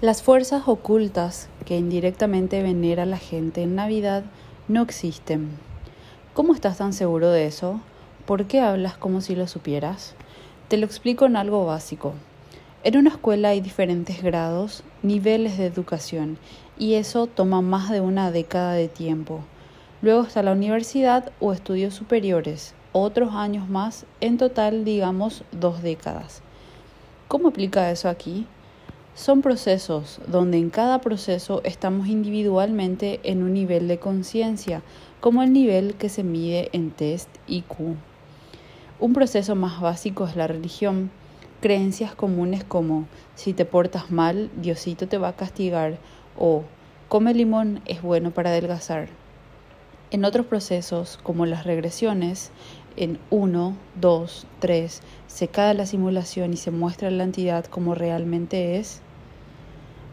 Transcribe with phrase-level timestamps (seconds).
[0.00, 4.22] Las fuerzas ocultas que indirectamente venera la gente en Navidad
[4.68, 5.48] no existen.
[6.34, 7.80] ¿Cómo estás tan seguro de eso?
[8.24, 10.14] ¿Por qué hablas como si lo supieras?
[10.68, 12.14] Te lo explico en algo básico.
[12.84, 16.38] En una escuela hay diferentes grados, niveles de educación,
[16.78, 19.40] y eso toma más de una década de tiempo.
[20.00, 26.40] Luego está la universidad o estudios superiores, otros años más, en total digamos dos décadas.
[27.26, 28.46] ¿Cómo aplica eso aquí?
[29.18, 34.80] Son procesos donde en cada proceso estamos individualmente en un nivel de conciencia,
[35.18, 37.96] como el nivel que se mide en test IQ.
[39.00, 41.10] Un proceso más básico es la religión.
[41.60, 45.98] Creencias comunes como si te portas mal, Diosito te va a castigar
[46.38, 46.62] o
[47.08, 49.08] come limón es bueno para adelgazar.
[50.12, 52.52] En otros procesos, como las regresiones,
[52.94, 58.78] en 1, 2, 3, se cae la simulación y se muestra la entidad como realmente
[58.78, 59.02] es,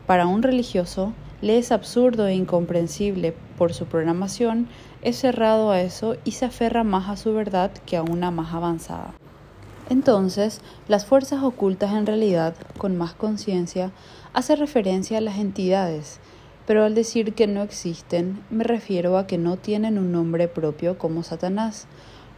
[0.06, 4.67] para un religioso, le es absurdo e incomprensible por su programación,
[5.02, 8.53] es cerrado a eso y se aferra más a su verdad que a una más
[8.53, 9.14] avanzada.
[9.89, 13.92] Entonces, las fuerzas ocultas en realidad, con más conciencia,
[14.33, 16.20] hace referencia a las entidades,
[16.66, 20.98] pero al decir que no existen, me refiero a que no tienen un nombre propio
[20.98, 21.88] como Satanás,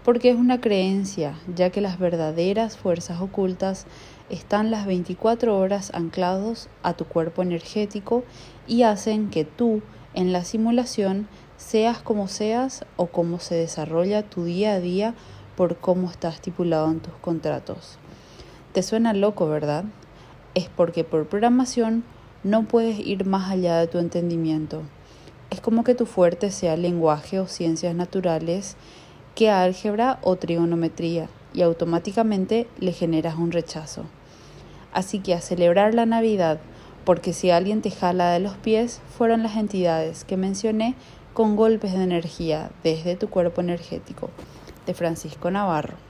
[0.03, 3.85] porque es una creencia, ya que las verdaderas fuerzas ocultas
[4.29, 8.23] están las 24 horas anclados a tu cuerpo energético
[8.67, 9.81] y hacen que tú,
[10.13, 15.13] en la simulación, seas como seas o como se desarrolla tu día a día
[15.55, 17.97] por cómo está estipulado en tus contratos.
[18.73, 19.85] Te suena loco, ¿verdad?
[20.53, 22.03] Es porque por programación
[22.43, 24.83] no puedes ir más allá de tu entendimiento.
[25.49, 28.75] Es como que tu fuerte sea lenguaje o ciencias naturales
[29.37, 34.05] que álgebra o trigonometría y automáticamente le generas un rechazo.
[34.91, 36.57] Así que a celebrar la Navidad,
[37.05, 40.95] porque si alguien te jala de los pies, fueron las entidades que mencioné
[41.35, 44.31] con golpes de energía desde tu cuerpo energético,
[44.87, 45.97] de Francisco Navarro.